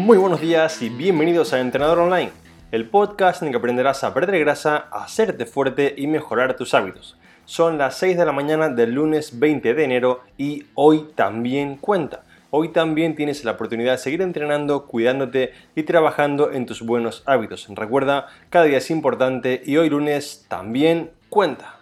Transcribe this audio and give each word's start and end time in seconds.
Muy 0.00 0.16
buenos 0.16 0.40
días 0.40 0.80
y 0.80 0.88
bienvenidos 0.88 1.52
a 1.52 1.60
Entrenador 1.60 1.98
Online, 1.98 2.30
el 2.72 2.88
podcast 2.88 3.42
en 3.42 3.48
el 3.48 3.52
que 3.52 3.58
aprenderás 3.58 4.02
a 4.02 4.14
perder 4.14 4.40
grasa, 4.40 4.86
a 4.90 5.04
hacerte 5.04 5.44
fuerte 5.44 5.94
y 5.94 6.06
mejorar 6.06 6.56
tus 6.56 6.72
hábitos. 6.72 7.18
Son 7.44 7.76
las 7.76 7.98
6 7.98 8.16
de 8.16 8.24
la 8.24 8.32
mañana 8.32 8.70
del 8.70 8.92
lunes 8.92 9.38
20 9.38 9.74
de 9.74 9.84
enero 9.84 10.22
y 10.38 10.64
hoy 10.74 11.06
también 11.14 11.76
cuenta. 11.76 12.24
Hoy 12.48 12.70
también 12.70 13.14
tienes 13.14 13.44
la 13.44 13.52
oportunidad 13.52 13.92
de 13.92 13.98
seguir 13.98 14.22
entrenando, 14.22 14.86
cuidándote 14.86 15.52
y 15.76 15.82
trabajando 15.82 16.50
en 16.50 16.64
tus 16.64 16.80
buenos 16.80 17.22
hábitos. 17.26 17.68
Recuerda, 17.68 18.28
cada 18.48 18.64
día 18.64 18.78
es 18.78 18.90
importante 18.90 19.60
y 19.66 19.76
hoy 19.76 19.90
lunes 19.90 20.46
también 20.48 21.10
cuenta. 21.28 21.79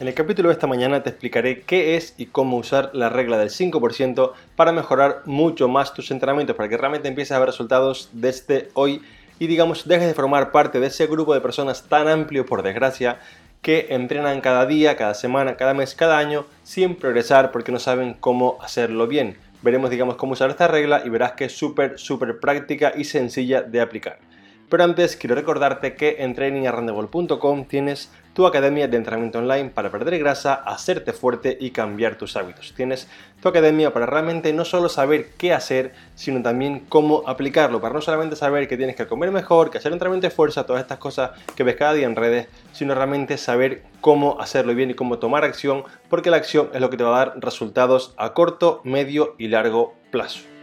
En 0.00 0.06
el 0.06 0.14
capítulo 0.14 0.48
de 0.48 0.52
esta 0.52 0.68
mañana 0.68 1.02
te 1.02 1.10
explicaré 1.10 1.62
qué 1.62 1.96
es 1.96 2.14
y 2.16 2.26
cómo 2.26 2.56
usar 2.56 2.90
la 2.92 3.08
regla 3.08 3.36
del 3.36 3.50
5% 3.50 4.30
para 4.54 4.70
mejorar 4.70 5.22
mucho 5.24 5.66
más 5.66 5.92
tus 5.92 6.12
entrenamientos, 6.12 6.54
para 6.54 6.68
que 6.68 6.76
realmente 6.76 7.08
empieces 7.08 7.32
a 7.32 7.40
ver 7.40 7.48
resultados 7.48 8.08
desde 8.12 8.68
hoy 8.74 9.02
y 9.40 9.48
digamos 9.48 9.88
dejes 9.88 10.06
de 10.06 10.14
formar 10.14 10.52
parte 10.52 10.78
de 10.78 10.86
ese 10.86 11.08
grupo 11.08 11.34
de 11.34 11.40
personas 11.40 11.88
tan 11.88 12.06
amplio, 12.06 12.46
por 12.46 12.62
desgracia, 12.62 13.18
que 13.60 13.88
entrenan 13.90 14.40
cada 14.40 14.66
día, 14.66 14.96
cada 14.96 15.14
semana, 15.14 15.56
cada 15.56 15.74
mes, 15.74 15.96
cada 15.96 16.16
año, 16.18 16.46
sin 16.62 16.94
progresar 16.94 17.50
porque 17.50 17.72
no 17.72 17.80
saben 17.80 18.14
cómo 18.14 18.56
hacerlo 18.60 19.08
bien. 19.08 19.36
Veremos, 19.62 19.90
digamos, 19.90 20.14
cómo 20.14 20.34
usar 20.34 20.50
esta 20.50 20.68
regla 20.68 21.02
y 21.04 21.08
verás 21.08 21.32
que 21.32 21.46
es 21.46 21.58
súper, 21.58 21.98
súper 21.98 22.38
práctica 22.38 22.92
y 22.96 23.02
sencilla 23.02 23.62
de 23.62 23.80
aplicar. 23.80 24.20
Pero 24.68 24.84
antes 24.84 25.16
quiero 25.16 25.34
recordarte 25.34 25.94
que 25.94 26.16
en 26.20 26.34
trainingarrandevol.com 26.34 27.64
tienes 27.64 28.12
tu 28.38 28.46
academia 28.46 28.86
de 28.86 28.96
entrenamiento 28.96 29.40
online 29.40 29.70
para 29.70 29.90
perder 29.90 30.16
grasa, 30.16 30.54
hacerte 30.54 31.12
fuerte 31.12 31.58
y 31.60 31.72
cambiar 31.72 32.14
tus 32.14 32.36
hábitos. 32.36 32.72
Tienes 32.72 33.08
tu 33.42 33.48
academia 33.48 33.92
para 33.92 34.06
realmente 34.06 34.52
no 34.52 34.64
solo 34.64 34.88
saber 34.88 35.30
qué 35.36 35.52
hacer, 35.52 35.92
sino 36.14 36.40
también 36.40 36.84
cómo 36.88 37.24
aplicarlo. 37.26 37.80
Para 37.80 37.94
no 37.94 38.00
solamente 38.00 38.36
saber 38.36 38.68
que 38.68 38.76
tienes 38.76 38.94
que 38.94 39.08
comer 39.08 39.32
mejor, 39.32 39.70
que 39.70 39.78
hacer 39.78 39.90
entrenamiento 39.90 40.28
de 40.28 40.30
fuerza, 40.30 40.64
todas 40.66 40.82
estas 40.82 40.98
cosas 40.98 41.32
que 41.56 41.64
ves 41.64 41.74
cada 41.74 41.94
día 41.94 42.06
en 42.06 42.14
redes, 42.14 42.46
sino 42.70 42.94
realmente 42.94 43.38
saber 43.38 43.82
cómo 44.00 44.40
hacerlo 44.40 44.72
bien 44.72 44.92
y 44.92 44.94
cómo 44.94 45.18
tomar 45.18 45.42
acción, 45.42 45.82
porque 46.08 46.30
la 46.30 46.36
acción 46.36 46.70
es 46.72 46.80
lo 46.80 46.90
que 46.90 46.96
te 46.96 47.02
va 47.02 47.16
a 47.16 47.24
dar 47.26 47.40
resultados 47.40 48.14
a 48.18 48.34
corto, 48.34 48.82
medio 48.84 49.34
y 49.38 49.48
largo 49.48 49.94
plazo. 50.12 50.57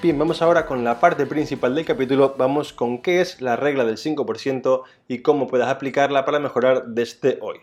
Bien, 0.00 0.16
vamos 0.16 0.42
ahora 0.42 0.64
con 0.64 0.84
la 0.84 1.00
parte 1.00 1.26
principal 1.26 1.74
del 1.74 1.84
capítulo, 1.84 2.36
vamos 2.38 2.72
con 2.72 3.02
qué 3.02 3.20
es 3.20 3.40
la 3.40 3.56
regla 3.56 3.84
del 3.84 3.96
5% 3.96 4.82
y 5.08 5.22
cómo 5.22 5.48
puedes 5.48 5.66
aplicarla 5.66 6.24
para 6.24 6.38
mejorar 6.38 6.84
desde 6.86 7.36
hoy. 7.40 7.58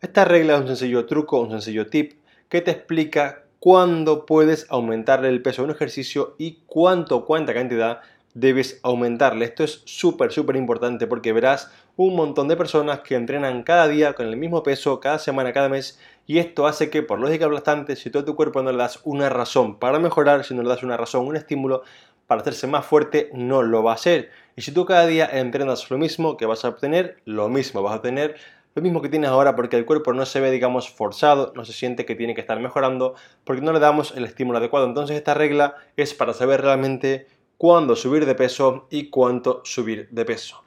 Esta 0.00 0.24
regla 0.24 0.54
es 0.54 0.62
un 0.62 0.68
sencillo 0.68 1.04
truco, 1.04 1.38
un 1.40 1.50
sencillo 1.50 1.86
tip 1.86 2.22
que 2.48 2.62
te 2.62 2.70
explica 2.70 3.42
cuándo 3.60 4.24
puedes 4.24 4.66
aumentarle 4.70 5.28
el 5.28 5.42
peso 5.42 5.60
a 5.60 5.66
un 5.66 5.70
ejercicio 5.70 6.36
y 6.38 6.62
cuánto, 6.64 7.26
cuánta 7.26 7.52
cantidad 7.52 8.00
debes 8.34 8.80
aumentarle. 8.82 9.44
Esto 9.44 9.64
es 9.64 9.82
súper, 9.84 10.32
súper 10.32 10.56
importante 10.56 11.06
porque 11.06 11.32
verás 11.32 11.70
un 11.96 12.14
montón 12.14 12.48
de 12.48 12.56
personas 12.56 13.00
que 13.00 13.16
entrenan 13.16 13.62
cada 13.62 13.88
día 13.88 14.12
con 14.12 14.26
el 14.26 14.36
mismo 14.36 14.62
peso, 14.62 15.00
cada 15.00 15.18
semana, 15.18 15.52
cada 15.52 15.68
mes, 15.68 15.98
y 16.26 16.38
esto 16.38 16.66
hace 16.66 16.90
que, 16.90 17.02
por 17.02 17.18
lógica 17.18 17.46
aplastante, 17.46 17.96
si 17.96 18.10
todo 18.10 18.24
tu 18.24 18.36
cuerpo 18.36 18.62
no 18.62 18.70
le 18.70 18.78
das 18.78 19.00
una 19.04 19.28
razón 19.28 19.78
para 19.78 19.98
mejorar, 19.98 20.44
si 20.44 20.54
no 20.54 20.62
le 20.62 20.68
das 20.68 20.82
una 20.82 20.96
razón, 20.96 21.26
un 21.26 21.36
estímulo 21.36 21.82
para 22.26 22.42
hacerse 22.42 22.66
más 22.66 22.84
fuerte, 22.84 23.30
no 23.32 23.62
lo 23.62 23.82
va 23.82 23.92
a 23.92 23.94
hacer. 23.94 24.30
Y 24.54 24.62
si 24.62 24.70
tú 24.70 24.84
cada 24.84 25.06
día 25.06 25.28
entrenas 25.32 25.90
lo 25.90 25.98
mismo, 25.98 26.36
que 26.36 26.46
vas 26.46 26.64
a 26.64 26.68
obtener 26.68 27.16
lo 27.24 27.48
mismo, 27.48 27.82
vas 27.82 27.94
a 27.94 27.96
obtener 27.96 28.36
lo 28.74 28.82
mismo 28.82 29.02
que 29.02 29.08
tienes 29.08 29.30
ahora 29.30 29.56
porque 29.56 29.76
el 29.76 29.86
cuerpo 29.86 30.12
no 30.12 30.24
se 30.26 30.40
ve, 30.40 30.50
digamos, 30.50 30.90
forzado, 30.90 31.52
no 31.56 31.64
se 31.64 31.72
siente 31.72 32.04
que 32.04 32.14
tiene 32.14 32.34
que 32.34 32.42
estar 32.42 32.60
mejorando 32.60 33.14
porque 33.44 33.62
no 33.62 33.72
le 33.72 33.80
damos 33.80 34.14
el 34.16 34.24
estímulo 34.24 34.58
adecuado. 34.58 34.86
Entonces 34.86 35.16
esta 35.16 35.34
regla 35.34 35.76
es 35.96 36.14
para 36.14 36.34
saber 36.34 36.60
realmente 36.60 37.26
cuándo 37.58 37.96
subir 37.96 38.24
de 38.24 38.36
peso 38.36 38.86
y 38.88 39.10
cuánto 39.10 39.60
subir 39.64 40.08
de 40.12 40.24
peso. 40.24 40.62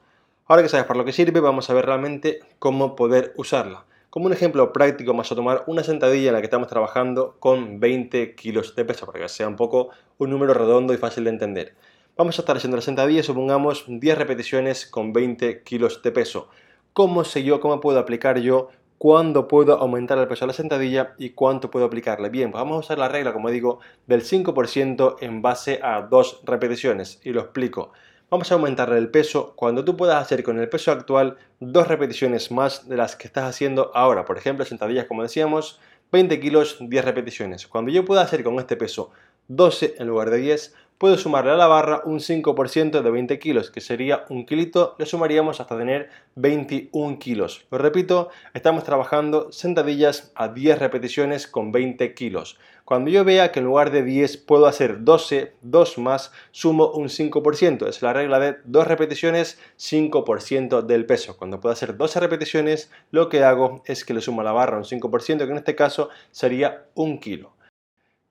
Ahora 0.46 0.62
que 0.62 0.68
sabes 0.68 0.86
para 0.86 1.00
lo 1.00 1.06
que 1.06 1.14
sirve, 1.14 1.40
vamos 1.40 1.70
a 1.70 1.74
ver 1.74 1.86
realmente 1.86 2.42
cómo 2.60 2.98
poder 2.98 3.34
usarla. 3.38 3.86
Como 4.10 4.26
un 4.26 4.34
ejemplo 4.34 4.74
práctico, 4.74 5.12
vamos 5.12 5.32
a 5.32 5.36
tomar 5.36 5.64
una 5.68 5.84
sentadilla 5.84 6.28
en 6.28 6.34
la 6.34 6.42
que 6.42 6.48
estamos 6.48 6.68
trabajando 6.68 7.38
con 7.40 7.80
20 7.80 8.36
kilos 8.36 8.76
de 8.76 8.84
peso, 8.84 9.06
para 9.06 9.20
que 9.20 9.30
sea 9.30 9.48
un 9.48 9.56
poco 9.56 9.92
un 10.18 10.30
número 10.30 10.54
redondo 10.54 10.94
y 10.94 10.98
fácil 10.98 11.24
de 11.24 11.30
entender. 11.30 11.76
Vamos 12.18 12.38
a 12.38 12.42
estar 12.42 12.58
haciendo 12.58 12.76
la 12.76 12.84
sentadilla, 12.84 13.24
supongamos 13.24 13.86
10 13.88 14.18
repeticiones 14.18 14.86
con 14.86 15.14
20 15.14 15.64
kilos 15.64 16.02
de 16.04 16.12
peso. 16.12 16.50
¿Cómo 16.92 17.24
sé 17.24 17.44
yo, 17.44 17.62
cómo 17.62 17.80
puedo 17.80 18.00
aplicar 18.00 18.40
yo 18.40 18.68
cuándo 19.02 19.48
puedo 19.48 19.80
aumentar 19.80 20.20
el 20.20 20.28
peso 20.28 20.46
de 20.46 20.50
la 20.50 20.54
sentadilla 20.54 21.16
y 21.18 21.32
cuánto 21.32 21.72
puedo 21.72 21.88
aplicarle. 21.88 22.30
Bien, 22.30 22.52
pues 22.52 22.62
vamos 22.62 22.76
a 22.76 22.80
usar 22.82 23.00
la 23.00 23.08
regla, 23.08 23.34
como 23.34 23.50
digo, 23.50 23.80
del 24.06 24.22
5% 24.22 25.16
en 25.22 25.42
base 25.42 25.80
a 25.82 26.04
dos 26.04 26.42
repeticiones 26.46 27.20
y 27.24 27.32
lo 27.32 27.42
explico. 27.42 27.94
Vamos 28.30 28.52
a 28.52 28.54
aumentarle 28.54 29.00
el 29.00 29.10
peso 29.10 29.54
cuando 29.56 29.84
tú 29.84 29.98
puedas 29.98 30.22
hacer 30.22 30.44
con 30.44 30.60
el 30.60 30.70
peso 30.70 30.92
actual 30.92 31.38
dos 31.60 31.88
repeticiones 31.88 32.52
más 32.52 32.88
de 32.88 32.96
las 32.96 33.16
que 33.16 33.26
estás 33.26 33.46
haciendo 33.46 33.90
ahora. 33.96 34.24
Por 34.24 34.38
ejemplo, 34.38 34.66
sentadillas, 34.66 35.06
como 35.06 35.24
decíamos, 35.24 35.80
20 36.12 36.40
kilos, 36.40 36.78
10 36.80 37.04
repeticiones. 37.04 37.66
Cuando 37.66 37.90
yo 37.90 38.06
pueda 38.06 38.22
hacer 38.22 38.44
con 38.44 38.60
este 38.60 38.78
peso 38.78 39.10
12 39.48 39.96
en 39.98 40.06
lugar 40.06 40.30
de 40.30 40.38
10, 40.38 40.76
puedo 41.02 41.18
sumarle 41.18 41.50
a 41.50 41.56
la 41.56 41.66
barra 41.66 42.04
un 42.06 42.20
5% 42.20 43.02
de 43.02 43.10
20 43.10 43.40
kilos, 43.40 43.72
que 43.72 43.82
sería 43.82 44.24
un 44.30 44.46
kilito, 44.46 44.94
le 45.00 45.08
sumaríamos 45.08 45.60
hasta 45.60 45.76
tener 45.76 46.12
21 46.36 47.18
kilos. 47.18 47.66
Lo 47.72 47.80
repito, 47.80 48.30
estamos 48.54 48.84
trabajando 48.84 49.52
sentadillas 49.52 50.32
a 50.36 50.50
10 50.50 50.78
repeticiones 50.78 51.48
con 51.48 51.72
20 51.72 52.14
kilos. 52.14 52.60
Cuando 52.86 53.10
yo 53.10 53.26
vea 53.26 53.52
que 53.52 53.62
en 53.62 53.66
lugar 53.66 53.90
de 53.90 54.04
10 54.04 54.38
puedo 54.38 54.68
hacer 54.68 55.04
12, 55.04 55.54
2 55.64 55.98
más, 55.98 56.32
sumo 56.52 56.92
un 56.92 57.10
5%. 57.10 57.88
Es 57.88 58.04
la 58.04 58.14
regla 58.14 58.40
de 58.40 58.58
2 58.66 58.86
repeticiones, 58.86 59.60
5% 59.80 60.84
del 60.84 61.08
peso. 61.08 61.36
Cuando 61.36 61.60
puedo 61.60 61.74
hacer 61.74 61.98
12 61.98 62.20
repeticiones, 62.20 62.92
lo 63.10 63.28
que 63.28 63.44
hago 63.44 63.82
es 63.88 64.06
que 64.06 64.14
le 64.14 64.22
sumo 64.22 64.42
a 64.42 64.44
la 64.44 64.52
barra 64.52 64.78
un 64.78 64.84
5%, 64.84 65.38
que 65.46 65.52
en 65.52 65.58
este 65.58 65.74
caso 65.74 66.10
sería 66.30 66.86
un 66.94 67.20
kilo. 67.20 67.54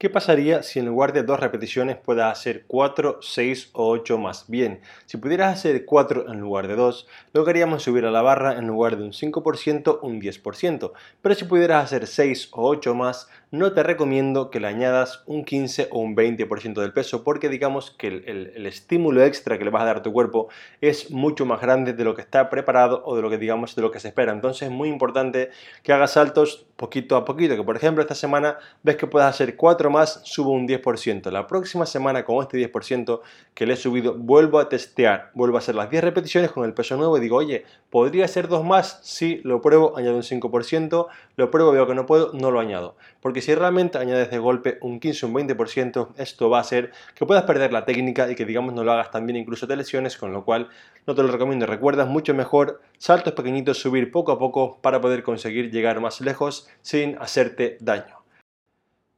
¿Qué 0.01 0.09
pasaría 0.09 0.63
si 0.63 0.79
en 0.79 0.87
lugar 0.87 1.13
de 1.13 1.25
dos 1.25 1.39
repeticiones 1.39 1.99
puedas 1.99 2.33
hacer 2.33 2.65
4, 2.67 3.19
6 3.21 3.69
o 3.75 3.91
8 3.91 4.17
más? 4.17 4.47
Bien, 4.49 4.81
si 5.05 5.19
pudieras 5.19 5.53
hacer 5.53 5.85
4 5.85 6.33
en 6.33 6.41
lugar 6.41 6.69
de 6.69 6.75
2, 6.75 7.07
lograríamos 7.35 7.83
subir 7.83 8.07
a 8.07 8.11
la 8.11 8.23
barra 8.23 8.57
en 8.57 8.67
lugar 8.67 8.97
de 8.97 9.05
un 9.05 9.13
5%, 9.13 9.99
un 10.01 10.19
10%. 10.19 10.93
Pero 11.21 11.35
si 11.35 11.45
pudieras 11.45 11.85
hacer 11.85 12.07
6 12.07 12.49
o 12.53 12.67
8 12.71 12.95
más, 12.95 13.29
no 13.51 13.75
te 13.75 13.83
recomiendo 13.83 14.51
que 14.51 14.59
le 14.59 14.69
añadas 14.69 15.23
un 15.27 15.45
15 15.45 15.89
o 15.91 15.99
un 15.99 16.17
20% 16.17 16.81
del 16.81 16.95
peso 16.95 17.23
porque 17.23 17.51
digamos 17.51 17.91
que 17.91 18.07
el, 18.07 18.53
el, 18.55 18.65
estímulo 18.67 19.23
extra 19.23 19.59
que 19.59 19.65
le 19.65 19.71
vas 19.71 19.83
a 19.83 19.87
dar 19.87 19.97
a 19.99 20.03
tu 20.03 20.15
cuerpo 20.15 20.49
es 20.81 21.11
mucho 21.11 21.45
más 21.45 21.61
grande 21.61 21.93
de 21.93 22.05
lo 22.05 22.15
que 22.15 22.23
está 22.23 22.49
preparado 22.49 23.03
o 23.05 23.17
de 23.17 23.23
lo 23.23 23.29
que 23.29 23.37
digamos 23.37 23.77
de 23.77 23.83
lo 23.83 23.91
que 23.91 24.01
se 24.01 24.09
espera. 24.09 24.33
Entonces 24.33 24.69
es 24.69 24.71
muy 24.71 24.89
importante 24.89 25.51
que 25.83 25.93
hagas 25.93 26.13
saltos 26.13 26.69
poquito 26.81 27.15
a 27.15 27.27
poquito, 27.27 27.57
que 27.57 27.63
por 27.63 27.77
ejemplo 27.77 28.01
esta 28.01 28.15
semana 28.15 28.57
ves 28.83 28.97
que 28.97 29.07
puedes 29.07 29.29
hacer 29.29 29.55
4 29.55 29.91
más, 29.91 30.23
subo 30.25 30.51
un 30.53 30.67
10%. 30.67 31.31
La 31.31 31.47
próxima 31.47 31.85
semana 31.85 32.25
con 32.25 32.41
este 32.43 32.57
10% 32.57 33.21
que 33.53 33.67
le 33.67 33.75
he 33.75 33.77
subido, 33.77 34.15
vuelvo 34.15 34.59
a 34.59 34.71
testear, 34.71 35.31
vuelvo 35.35 35.57
a 35.57 35.59
hacer 35.59 35.75
las 35.75 35.91
10 35.91 36.03
repeticiones 36.03 36.51
con 36.51 36.65
el 36.65 36.73
peso 36.73 36.97
nuevo 36.97 37.19
y 37.19 37.21
digo, 37.21 37.37
oye, 37.37 37.67
¿podría 37.91 38.25
hacer 38.25 38.49
dos 38.49 38.65
más? 38.65 39.01
Sí, 39.03 39.43
lo 39.45 39.61
pruebo, 39.61 39.95
añado 39.99 40.17
un 40.17 40.23
5%, 40.23 41.07
lo 41.37 41.51
pruebo, 41.51 41.71
veo 41.73 41.87
que 41.87 41.95
no 41.95 42.07
puedo, 42.07 42.33
no 42.33 42.51
lo 42.51 42.61
añado. 42.61 42.97
Porque 43.21 43.43
si 43.43 43.55
realmente 43.55 43.99
añades 43.99 44.31
de 44.31 44.39
golpe 44.39 44.79
un 44.81 45.01
15 45.01 45.27
o 45.27 45.29
un 45.29 45.35
20%, 45.35 46.09
esto 46.17 46.49
va 46.49 46.59
a 46.59 46.61
hacer 46.63 46.93
que 47.15 47.27
puedas 47.27 47.45
perder 47.45 47.75
la 47.75 47.85
técnica 47.85 48.31
y 48.31 48.35
que 48.35 48.47
digamos 48.47 48.73
no 48.73 48.85
lo 48.85 48.93
hagas 48.93 49.11
también 49.11 49.37
incluso 49.37 49.67
te 49.67 49.77
lesiones, 49.77 50.17
con 50.17 50.33
lo 50.33 50.47
cual 50.47 50.71
no 51.07 51.15
te 51.15 51.23
lo 51.23 51.29
recomiendo. 51.29 51.67
Recuerda, 51.67 52.07
mucho 52.07 52.33
mejor 52.33 52.81
saltos 52.97 53.35
pequeñitos, 53.35 53.79
subir 53.79 54.11
poco 54.11 54.33
a 54.33 54.39
poco 54.39 54.79
para 54.81 55.03
poder 55.03 55.23
conseguir 55.23 55.71
llegar 55.71 56.01
más 56.01 56.23
lejos 56.23 56.70
sin 56.83 57.17
hacerte 57.19 57.77
daño. 57.81 58.21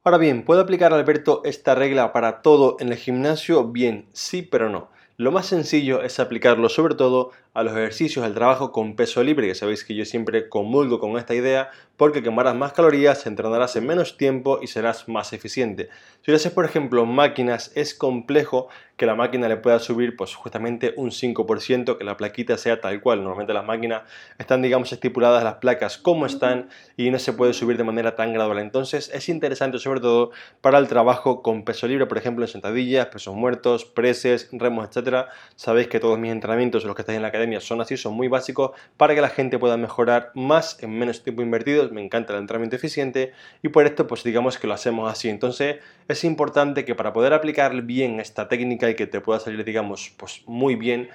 Ahora 0.03 0.17
bien, 0.17 0.43
¿puedo 0.43 0.61
aplicar 0.61 0.93
Alberto 0.93 1.41
esta 1.45 1.75
regla 1.75 2.11
para 2.11 2.41
todo 2.41 2.75
en 2.79 2.89
el 2.89 2.97
gimnasio? 2.97 3.65
Bien, 3.65 4.07
sí, 4.11 4.41
pero 4.41 4.69
no. 4.69 4.89
Lo 5.15 5.31
más 5.31 5.45
sencillo 5.45 6.03
es 6.03 6.19
aplicarlo 6.19 6.67
sobre 6.67 6.95
todo 6.95 7.31
a 7.53 7.63
los 7.63 7.73
ejercicios, 7.73 8.25
al 8.25 8.33
trabajo 8.33 8.71
con 8.71 8.95
peso 8.95 9.23
libre, 9.23 9.47
que 9.47 9.55
sabéis 9.55 9.83
que 9.83 9.93
yo 9.93 10.05
siempre 10.05 10.49
comulgo 10.49 10.99
con 10.99 11.17
esta 11.17 11.35
idea, 11.35 11.69
porque 11.97 12.23
quemarás 12.23 12.55
más 12.55 12.73
calorías, 12.73 13.27
entrenarás 13.27 13.75
en 13.75 13.85
menos 13.85 14.17
tiempo 14.17 14.59
y 14.61 14.67
serás 14.67 15.07
más 15.07 15.33
eficiente. 15.33 15.89
Si 16.25 16.31
haces, 16.31 16.51
por 16.51 16.65
ejemplo, 16.65 17.05
máquinas, 17.05 17.71
es 17.75 17.93
complejo 17.93 18.69
que 18.97 19.05
la 19.05 19.15
máquina 19.15 19.47
le 19.47 19.57
pueda 19.57 19.79
subir 19.79 20.15
pues 20.15 20.33
justamente 20.35 20.93
un 20.97 21.09
5%, 21.09 21.97
que 21.97 22.03
la 22.03 22.17
plaquita 22.17 22.57
sea 22.57 22.79
tal 22.79 23.01
cual. 23.01 23.19
Normalmente 23.19 23.53
las 23.53 23.65
máquinas 23.65 24.03
están, 24.37 24.61
digamos, 24.61 24.91
estipuladas 24.91 25.43
las 25.43 25.55
placas 25.55 25.97
como 25.97 26.25
están 26.25 26.69
y 26.95 27.09
no 27.11 27.19
se 27.19 27.33
puede 27.33 27.53
subir 27.53 27.77
de 27.77 27.83
manera 27.83 28.15
tan 28.15 28.33
gradual. 28.33 28.59
Entonces 28.59 29.11
es 29.13 29.29
interesante 29.29 29.79
sobre 29.79 29.99
todo 29.99 30.31
para 30.61 30.77
el 30.77 30.87
trabajo 30.87 31.41
con 31.41 31.65
peso 31.65 31.87
libre, 31.87 32.05
por 32.05 32.17
ejemplo, 32.17 32.45
en 32.45 32.49
sentadillas, 32.49 33.07
pesos 33.07 33.35
muertos, 33.35 33.85
preses, 33.85 34.49
remos, 34.51 34.87
etcétera. 34.87 35.29
Sabéis 35.55 35.87
que 35.87 35.99
todos 35.99 36.17
mis 36.17 36.31
entrenamientos, 36.31 36.85
los 36.85 36.95
que 36.95 37.01
estáis 37.01 37.17
en 37.17 37.23
la 37.23 37.29
academia, 37.29 37.42
son 37.59 37.81
así, 37.81 37.97
son 37.97 38.13
muy 38.13 38.27
básicos 38.27 38.71
para 38.97 39.15
que 39.15 39.21
la 39.21 39.29
gente 39.29 39.59
pueda 39.59 39.77
mejorar 39.77 40.31
más 40.35 40.81
en 40.81 40.97
menos 40.97 41.23
tiempo 41.23 41.41
invertido. 41.41 41.89
Me 41.89 42.03
encanta 42.03 42.33
el 42.33 42.39
entrenamiento 42.39 42.75
eficiente 42.75 43.33
y 43.61 43.69
por 43.69 43.85
esto, 43.85 44.07
pues 44.07 44.23
digamos 44.23 44.57
que 44.57 44.67
lo 44.67 44.73
hacemos 44.73 45.11
así. 45.11 45.29
Entonces 45.29 45.77
es 46.07 46.23
importante 46.23 46.85
que 46.85 46.95
para 46.95 47.13
poder 47.13 47.33
aplicar 47.33 47.81
bien 47.83 48.19
esta 48.19 48.47
técnica 48.47 48.89
y 48.89 48.95
que 48.95 49.07
te 49.07 49.21
pueda 49.21 49.39
salir, 49.39 49.63
digamos, 49.63 50.13
pues 50.17 50.43
muy 50.45 50.75
bien, 50.75 51.09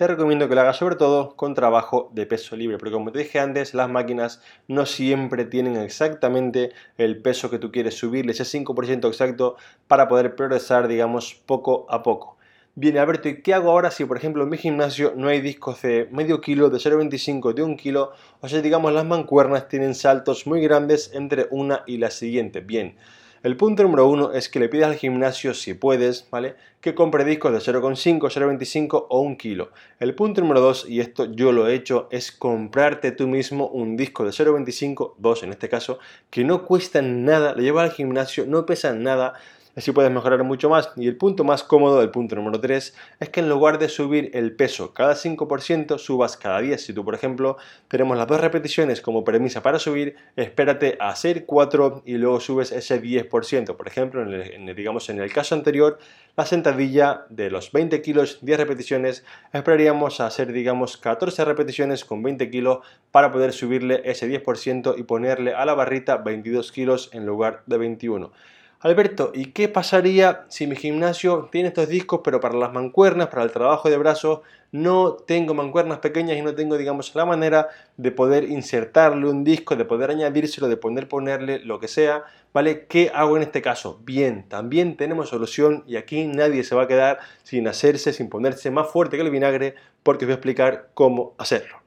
te 0.00 0.06
recomiendo 0.06 0.48
que 0.48 0.54
lo 0.54 0.62
hagas 0.62 0.78
sobre 0.78 0.96
todo 0.96 1.36
con 1.36 1.52
trabajo 1.52 2.10
de 2.14 2.24
peso 2.24 2.56
libre, 2.56 2.78
porque 2.78 2.94
como 2.94 3.12
te 3.12 3.18
dije 3.18 3.38
antes, 3.38 3.74
las 3.74 3.90
máquinas 3.90 4.42
no 4.66 4.86
siempre 4.86 5.44
tienen 5.44 5.76
exactamente 5.76 6.72
el 6.96 7.20
peso 7.20 7.50
que 7.50 7.58
tú 7.58 7.70
quieres 7.70 7.98
subirle, 7.98 8.32
ese 8.32 8.46
5% 8.46 9.08
exacto 9.08 9.56
para 9.88 10.08
poder 10.08 10.34
progresar, 10.36 10.88
digamos, 10.88 11.34
poco 11.34 11.84
a 11.90 12.02
poco. 12.02 12.38
Bien, 12.76 12.96
Alberto, 12.98 13.28
¿y 13.28 13.42
qué 13.42 13.52
hago 13.52 13.72
ahora 13.72 13.90
si, 13.90 14.04
por 14.04 14.16
ejemplo, 14.16 14.44
en 14.44 14.48
mi 14.48 14.56
gimnasio 14.56 15.12
no 15.16 15.28
hay 15.28 15.40
discos 15.40 15.82
de 15.82 16.08
medio 16.12 16.40
kilo, 16.40 16.70
de 16.70 16.78
0,25, 16.78 17.52
de 17.52 17.64
un 17.64 17.76
kilo? 17.76 18.12
O 18.40 18.48
sea, 18.48 18.62
digamos, 18.62 18.92
las 18.92 19.04
mancuernas 19.04 19.66
tienen 19.66 19.94
saltos 19.96 20.46
muy 20.46 20.60
grandes 20.60 21.10
entre 21.12 21.48
una 21.50 21.82
y 21.88 21.98
la 21.98 22.10
siguiente. 22.10 22.60
Bien, 22.60 22.94
el 23.42 23.56
punto 23.56 23.82
número 23.82 24.06
uno 24.06 24.32
es 24.32 24.48
que 24.48 24.60
le 24.60 24.68
pidas 24.68 24.90
al 24.90 24.96
gimnasio, 24.96 25.52
si 25.52 25.74
puedes, 25.74 26.28
¿vale? 26.30 26.54
Que 26.80 26.94
compre 26.94 27.24
discos 27.24 27.52
de 27.52 27.58
0,5, 27.58 28.20
0,25 28.20 29.06
o 29.08 29.20
1 29.20 29.36
kilo. 29.36 29.70
El 29.98 30.14
punto 30.14 30.40
número 30.40 30.60
dos, 30.60 30.88
y 30.88 31.00
esto 31.00 31.24
yo 31.24 31.50
lo 31.50 31.66
he 31.66 31.74
hecho, 31.74 32.06
es 32.12 32.30
comprarte 32.30 33.10
tú 33.10 33.26
mismo 33.26 33.66
un 33.66 33.96
disco 33.96 34.24
de 34.24 34.30
0,25, 34.30 35.14
2 35.18 35.42
en 35.42 35.50
este 35.50 35.68
caso, 35.68 35.98
que 36.30 36.44
no 36.44 36.64
cuestan 36.66 37.24
nada, 37.24 37.52
lo 37.54 37.62
llevas 37.62 37.90
al 37.90 37.96
gimnasio, 37.96 38.46
no 38.46 38.64
pesan 38.64 39.02
nada, 39.02 39.34
Así 39.76 39.92
puedes 39.92 40.10
mejorar 40.10 40.42
mucho 40.42 40.68
más. 40.68 40.90
Y 40.96 41.06
el 41.06 41.16
punto 41.16 41.44
más 41.44 41.62
cómodo, 41.62 42.02
el 42.02 42.10
punto 42.10 42.34
número 42.34 42.60
3, 42.60 42.94
es 43.20 43.28
que 43.28 43.40
en 43.40 43.48
lugar 43.48 43.78
de 43.78 43.88
subir 43.88 44.30
el 44.34 44.56
peso 44.56 44.92
cada 44.92 45.14
5%, 45.14 45.98
subas 45.98 46.36
cada 46.36 46.60
10. 46.60 46.84
Si 46.84 46.92
tú, 46.92 47.04
por 47.04 47.14
ejemplo, 47.14 47.56
tenemos 47.88 48.18
las 48.18 48.26
dos 48.26 48.40
repeticiones 48.40 49.00
como 49.00 49.22
premisa 49.22 49.62
para 49.62 49.78
subir, 49.78 50.16
espérate 50.36 50.96
a 50.98 51.10
hacer 51.10 51.46
4 51.46 52.02
y 52.04 52.14
luego 52.14 52.40
subes 52.40 52.72
ese 52.72 53.00
10%. 53.00 53.76
Por 53.76 53.86
ejemplo, 53.86 54.22
en 54.22 54.68
el, 54.68 54.74
digamos 54.74 55.08
en 55.08 55.20
el 55.20 55.32
caso 55.32 55.54
anterior, 55.54 55.98
la 56.36 56.46
sentadilla 56.46 57.26
de 57.28 57.50
los 57.50 57.70
20 57.70 58.02
kilos, 58.02 58.38
10 58.42 58.58
repeticiones, 58.58 59.24
esperaríamos 59.52 60.20
a 60.20 60.26
hacer, 60.26 60.52
digamos, 60.52 60.96
14 60.96 61.44
repeticiones 61.44 62.04
con 62.04 62.22
20 62.22 62.50
kilos 62.50 62.78
para 63.10 63.30
poder 63.30 63.52
subirle 63.52 64.02
ese 64.04 64.28
10% 64.28 64.94
y 64.98 65.02
ponerle 65.04 65.54
a 65.54 65.64
la 65.64 65.74
barrita 65.74 66.16
22 66.16 66.72
kilos 66.72 67.10
en 67.12 67.26
lugar 67.26 67.62
de 67.66 67.78
21. 67.78 68.32
Alberto, 68.82 69.30
¿y 69.34 69.52
qué 69.52 69.68
pasaría 69.68 70.46
si 70.48 70.66
mi 70.66 70.74
gimnasio 70.74 71.50
tiene 71.52 71.68
estos 71.68 71.86
discos, 71.86 72.22
pero 72.24 72.40
para 72.40 72.54
las 72.54 72.72
mancuernas, 72.72 73.28
para 73.28 73.42
el 73.42 73.52
trabajo 73.52 73.90
de 73.90 73.98
brazos, 73.98 74.40
no 74.72 75.12
tengo 75.12 75.52
mancuernas 75.52 75.98
pequeñas 75.98 76.38
y 76.38 76.40
no 76.40 76.54
tengo, 76.54 76.78
digamos, 76.78 77.14
la 77.14 77.26
manera 77.26 77.68
de 77.98 78.10
poder 78.10 78.44
insertarle 78.44 79.28
un 79.28 79.44
disco, 79.44 79.76
de 79.76 79.84
poder 79.84 80.10
añadírselo, 80.10 80.66
de 80.66 80.78
poder 80.78 81.08
ponerle 81.08 81.58
lo 81.58 81.78
que 81.78 81.88
sea, 81.88 82.24
¿vale? 82.54 82.86
¿Qué 82.86 83.10
hago 83.14 83.36
en 83.36 83.42
este 83.42 83.60
caso? 83.60 84.00
Bien, 84.02 84.48
también 84.48 84.96
tenemos 84.96 85.28
solución 85.28 85.84
y 85.86 85.96
aquí 85.96 86.24
nadie 86.24 86.64
se 86.64 86.74
va 86.74 86.84
a 86.84 86.88
quedar 86.88 87.18
sin 87.42 87.68
hacerse, 87.68 88.14
sin 88.14 88.30
ponerse 88.30 88.70
más 88.70 88.88
fuerte 88.88 89.18
que 89.18 89.22
el 89.22 89.30
vinagre, 89.30 89.74
porque 90.02 90.24
os 90.24 90.28
voy 90.28 90.32
a 90.32 90.36
explicar 90.36 90.88
cómo 90.94 91.34
hacerlo. 91.36 91.79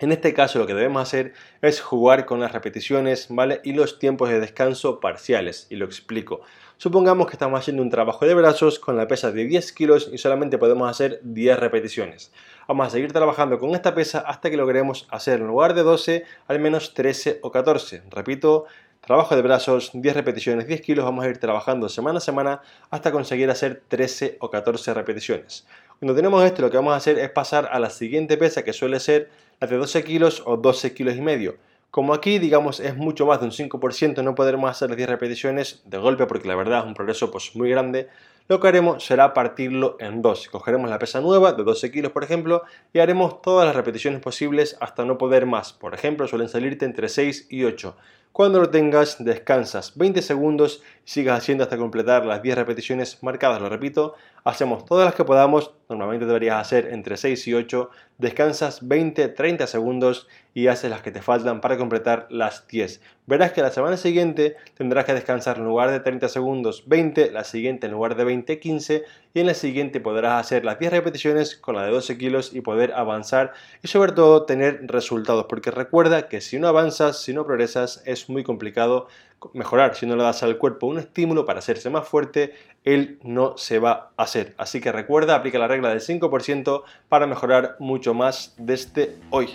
En 0.00 0.12
este 0.12 0.32
caso 0.32 0.60
lo 0.60 0.66
que 0.68 0.74
debemos 0.74 1.02
hacer 1.02 1.32
es 1.60 1.80
jugar 1.80 2.24
con 2.24 2.38
las 2.38 2.52
repeticiones 2.52 3.26
¿vale? 3.30 3.60
y 3.64 3.72
los 3.72 3.98
tiempos 3.98 4.28
de 4.28 4.38
descanso 4.38 5.00
parciales, 5.00 5.66
y 5.70 5.74
lo 5.74 5.86
explico. 5.86 6.40
Supongamos 6.76 7.26
que 7.26 7.32
estamos 7.32 7.58
haciendo 7.58 7.82
un 7.82 7.90
trabajo 7.90 8.24
de 8.24 8.34
brazos 8.34 8.78
con 8.78 8.96
la 8.96 9.08
pesa 9.08 9.32
de 9.32 9.44
10 9.44 9.72
kilos 9.72 10.08
y 10.12 10.18
solamente 10.18 10.56
podemos 10.56 10.88
hacer 10.88 11.18
10 11.24 11.58
repeticiones. 11.58 12.30
Vamos 12.68 12.86
a 12.86 12.90
seguir 12.90 13.12
trabajando 13.12 13.58
con 13.58 13.74
esta 13.74 13.96
pesa 13.96 14.20
hasta 14.20 14.50
que 14.50 14.56
logremos 14.56 15.08
hacer 15.10 15.40
en 15.40 15.48
lugar 15.48 15.74
de 15.74 15.82
12 15.82 16.24
al 16.46 16.60
menos 16.60 16.94
13 16.94 17.40
o 17.42 17.50
14. 17.50 18.04
Repito, 18.08 18.66
trabajo 19.00 19.34
de 19.34 19.42
brazos, 19.42 19.90
10 19.94 20.14
repeticiones, 20.14 20.68
10 20.68 20.80
kilos, 20.80 21.04
vamos 21.04 21.24
a 21.24 21.28
ir 21.28 21.38
trabajando 21.38 21.88
semana 21.88 22.18
a 22.18 22.20
semana 22.20 22.62
hasta 22.90 23.10
conseguir 23.10 23.50
hacer 23.50 23.82
13 23.88 24.36
o 24.38 24.48
14 24.48 24.94
repeticiones. 24.94 25.66
Cuando 25.98 26.14
tenemos 26.14 26.44
esto, 26.44 26.62
lo 26.62 26.70
que 26.70 26.76
vamos 26.76 26.92
a 26.92 26.96
hacer 26.96 27.18
es 27.18 27.28
pasar 27.30 27.68
a 27.72 27.80
la 27.80 27.90
siguiente 27.90 28.36
pesa 28.36 28.62
que 28.62 28.72
suele 28.72 29.00
ser 29.00 29.30
de 29.60 29.76
12 29.76 30.04
kilos 30.04 30.42
o 30.46 30.56
12 30.56 30.94
kilos 30.94 31.16
y 31.16 31.20
medio. 31.20 31.56
Como 31.90 32.12
aquí, 32.12 32.38
digamos, 32.38 32.80
es 32.80 32.96
mucho 32.96 33.26
más 33.26 33.40
de 33.40 33.46
un 33.46 33.52
5%, 33.52 34.22
no 34.22 34.34
podremos 34.34 34.70
hacer 34.70 34.90
las 34.90 34.96
10 34.98 35.08
repeticiones 35.08 35.82
de 35.86 35.96
golpe 35.96 36.26
porque 36.26 36.46
la 36.46 36.54
verdad 36.54 36.80
es 36.80 36.84
un 36.84 36.94
progreso 36.94 37.30
pues, 37.30 37.56
muy 37.56 37.70
grande. 37.70 38.08
Lo 38.46 38.60
que 38.60 38.68
haremos 38.68 39.04
será 39.04 39.34
partirlo 39.34 39.96
en 39.98 40.22
dos. 40.22 40.48
Cogeremos 40.48 40.88
la 40.88 40.98
pesa 40.98 41.20
nueva 41.20 41.52
de 41.52 41.64
12 41.64 41.90
kilos, 41.90 42.12
por 42.12 42.24
ejemplo, 42.24 42.62
y 42.92 42.98
haremos 42.98 43.42
todas 43.42 43.66
las 43.66 43.74
repeticiones 43.74 44.20
posibles 44.20 44.76
hasta 44.80 45.04
no 45.04 45.18
poder 45.18 45.46
más. 45.46 45.72
Por 45.72 45.94
ejemplo, 45.94 46.26
suelen 46.28 46.48
salirte 46.48 46.84
entre 46.84 47.08
6 47.08 47.46
y 47.50 47.64
8. 47.64 47.96
Cuando 48.32 48.60
lo 48.60 48.70
tengas, 48.70 49.22
descansas 49.24 49.96
20 49.96 50.22
segundos 50.22 50.82
sigas 51.08 51.38
haciendo 51.38 51.64
hasta 51.64 51.78
completar 51.78 52.26
las 52.26 52.42
10 52.42 52.54
repeticiones 52.54 53.22
marcadas. 53.22 53.62
Lo 53.62 53.70
repito, 53.70 54.14
hacemos 54.44 54.84
todas 54.84 55.06
las 55.06 55.14
que 55.14 55.24
podamos, 55.24 55.72
normalmente 55.88 56.26
deberías 56.26 56.60
hacer 56.60 56.88
entre 56.92 57.16
6 57.16 57.48
y 57.48 57.54
8, 57.54 57.88
descansas 58.18 58.86
20-30 58.86 59.66
segundos 59.66 60.28
y 60.52 60.66
haces 60.66 60.90
las 60.90 61.00
que 61.00 61.10
te 61.10 61.22
faltan 61.22 61.62
para 61.62 61.78
completar 61.78 62.26
las 62.28 62.68
10. 62.68 63.00
Verás 63.24 63.52
que 63.52 63.62
la 63.62 63.70
semana 63.70 63.96
siguiente 63.96 64.56
tendrás 64.74 65.06
que 65.06 65.14
descansar 65.14 65.56
en 65.56 65.64
lugar 65.64 65.90
de 65.90 66.00
30 66.00 66.28
segundos 66.28 66.84
20, 66.86 67.30
la 67.30 67.44
siguiente 67.44 67.86
en 67.86 67.92
lugar 67.92 68.14
de 68.14 68.24
20 68.24 68.58
15 68.58 69.04
y 69.32 69.40
en 69.40 69.46
la 69.46 69.54
siguiente 69.54 70.00
podrás 70.00 70.44
hacer 70.44 70.66
las 70.66 70.78
10 70.78 70.92
repeticiones 70.92 71.56
con 71.56 71.74
la 71.74 71.84
de 71.84 71.90
12 71.90 72.18
kilos 72.18 72.54
y 72.54 72.60
poder 72.60 72.92
avanzar 72.92 73.54
y 73.82 73.88
sobre 73.88 74.12
todo 74.12 74.44
tener 74.44 74.80
resultados 74.86 75.46
porque 75.48 75.70
recuerda 75.70 76.28
que 76.28 76.42
si 76.42 76.58
no 76.58 76.68
avanzas, 76.68 77.22
si 77.22 77.32
no 77.32 77.46
progresas 77.46 78.02
es 78.04 78.28
muy 78.28 78.44
complicado 78.44 79.08
mejorar. 79.52 79.94
Si 79.94 80.06
no 80.06 80.16
le 80.16 80.22
das 80.22 80.42
al 80.42 80.58
cuerpo 80.58 80.86
un 80.86 80.98
estímulo 80.98 81.44
para 81.44 81.58
hacerse 81.58 81.90
más 81.90 82.08
fuerte, 82.08 82.54
él 82.84 83.18
no 83.22 83.56
se 83.56 83.78
va 83.78 84.12
a 84.16 84.22
hacer. 84.22 84.54
Así 84.58 84.80
que 84.80 84.92
recuerda, 84.92 85.34
aplica 85.34 85.58
la 85.58 85.68
regla 85.68 85.90
del 85.90 86.00
5% 86.00 86.82
para 87.08 87.26
mejorar 87.26 87.76
mucho 87.78 88.14
más 88.14 88.54
desde 88.58 89.16
hoy. 89.30 89.48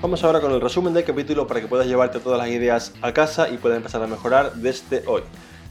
Vamos 0.00 0.22
ahora 0.22 0.40
con 0.40 0.52
el 0.52 0.60
resumen 0.60 0.94
del 0.94 1.04
capítulo 1.04 1.48
para 1.48 1.60
que 1.60 1.66
puedas 1.66 1.86
llevarte 1.86 2.20
todas 2.20 2.38
las 2.38 2.48
ideas 2.48 2.94
a 3.02 3.12
casa 3.12 3.48
y 3.48 3.56
puedas 3.56 3.76
empezar 3.76 4.00
a 4.00 4.06
mejorar 4.06 4.52
desde 4.54 5.02
hoy. 5.08 5.22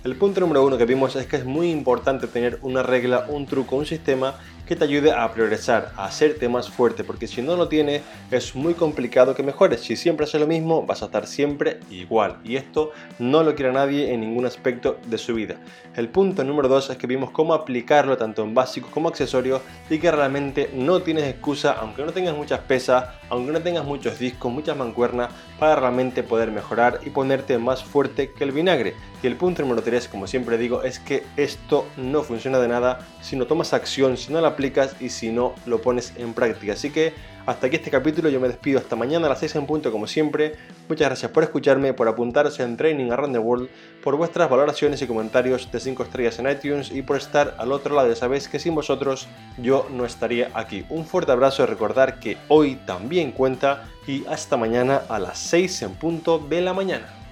El 0.04 0.16
punto 0.16 0.42
número 0.42 0.66
uno 0.66 0.78
que 0.78 0.86
vimos 0.86 1.16
es 1.16 1.28
que 1.28 1.38
es 1.38 1.46
muy 1.46 1.72
importante 1.72 2.28
tener 2.28 2.60
una 2.62 2.84
regla, 2.84 3.26
un 3.30 3.46
truco, 3.46 3.78
un 3.78 3.86
sistema 3.86 4.36
que 4.68 4.76
te 4.76 4.84
ayude 4.84 5.12
a 5.12 5.32
progresar, 5.32 5.92
a 5.96 6.06
hacerte 6.06 6.50
más 6.50 6.70
fuerte, 6.70 7.04
porque 7.04 7.26
si 7.26 7.42
no 7.42 7.56
lo 7.56 7.68
tienes 7.70 8.02
es 8.30 8.56
muy 8.56 8.74
complicado 8.74 9.34
que 9.34 9.42
mejores. 9.42 9.82
Si 9.82 9.96
siempre 9.96 10.26
haces 10.26 10.42
lo 10.42 10.48
mismo, 10.48 10.86
vas 10.86 11.02
a 11.02 11.06
estar 11.06 11.26
siempre 11.26 11.80
igual. 11.90 12.38
Y 12.44 12.58
esto 12.58 12.92
no 13.18 13.44
lo 13.44 13.56
quiere 13.56 13.72
nadie 13.72 14.14
en 14.14 14.22
ningún 14.22 14.46
aspecto 14.46 15.00
de 15.08 15.18
su 15.18 15.34
vida. 15.34 15.56
El 15.96 16.10
punto 16.10 16.44
número 16.44 16.68
dos 16.68 16.90
es 16.90 16.98
que 16.98 17.08
vimos 17.08 17.32
cómo 17.32 17.54
aplicarlo 17.54 18.18
tanto 18.18 18.44
en 18.44 18.54
básicos 18.54 18.92
como 18.92 19.10
accesorios 19.10 19.62
y 19.90 20.00
que 20.00 20.12
realmente 20.12 20.70
no 20.74 21.02
tienes 21.02 21.24
excusa, 21.24 21.72
aunque 21.72 22.04
no 22.04 22.12
tengas 22.12 22.36
muchas 22.36 22.60
pesas, 22.60 23.06
aunque 23.30 23.54
no 23.54 23.62
tengas 23.62 23.86
muchos 23.86 24.20
discos, 24.20 24.52
muchas 24.52 24.76
mancuernas, 24.76 25.30
para 25.58 25.78
realmente 25.78 26.24
poder 26.24 26.52
mejorar 26.52 27.00
y 27.06 27.10
ponerte 27.10 27.58
más 27.58 27.84
fuerte 27.84 28.32
que 28.32 28.44
el 28.44 28.52
vinagre. 28.52 28.94
Y 29.24 29.28
el 29.28 29.36
punto 29.36 29.64
número 29.64 29.82
tres, 29.82 30.08
como 30.08 30.28
siempre 30.28 30.58
digo, 30.58 30.84
es 30.84 31.00
que 31.00 31.24
esto 31.38 31.88
no 31.98 32.22
funciona 32.22 32.60
de 32.60 32.68
nada 32.68 33.00
si 33.22 33.36
no 33.36 33.48
tomas 33.48 33.74
acción, 33.74 34.18
si 34.18 34.32
no 34.32 34.42
la 34.42 34.56
y 35.00 35.10
si 35.10 35.32
no 35.32 35.54
lo 35.66 35.82
pones 35.82 36.14
en 36.18 36.34
práctica. 36.34 36.74
Así 36.74 36.90
que 36.90 37.14
hasta 37.46 37.68
aquí 37.68 37.78
este 37.78 37.90
capítulo, 37.90 38.28
yo 38.28 38.42
me 38.42 38.48
despido 38.50 38.80
hasta 38.80 38.96
mañana 38.96 39.28
a 39.28 39.30
las 39.30 39.40
6 39.40 39.56
en 39.56 39.66
punto 39.68 39.92
como 39.92 40.08
siempre. 40.08 40.56
Muchas 40.90 41.08
gracias 41.08 41.32
por 41.32 41.44
escucharme, 41.44 41.94
por 41.94 42.08
apuntarse 42.08 42.64
en 42.64 42.76
Training 42.76 43.12
Around 43.12 43.34
the 43.34 43.40
World, 43.40 43.70
por 44.04 44.18
vuestras 44.18 44.50
valoraciones 44.50 45.02
y 45.02 45.08
comentarios 45.08 45.72
de 45.72 45.80
5 45.80 46.04
estrellas 46.04 46.40
en 46.40 46.50
iTunes 46.50 46.92
y 46.92 47.04
por 47.04 47.16
estar 47.16 47.56
al 47.58 47.72
otro 47.72 47.96
lado. 47.96 48.14
Sabéis 48.16 48.50
que 48.50 48.60
sin 48.60 48.76
vosotros 48.76 49.28
yo 49.58 49.88
no 49.92 50.06
estaría 50.06 50.50
aquí. 50.54 50.86
Un 50.90 51.06
fuerte 51.06 51.32
abrazo 51.32 51.64
y 51.64 51.68
recordar 51.68 52.20
que 52.20 52.38
hoy 52.50 52.76
también 52.86 53.32
cuenta 53.32 53.88
y 54.08 54.26
hasta 54.26 54.58
mañana 54.58 55.04
a 55.08 55.20
las 55.20 55.38
6 55.38 55.84
en 55.84 55.96
punto 55.96 56.40
de 56.40 56.62
la 56.62 56.74
mañana. 56.74 57.27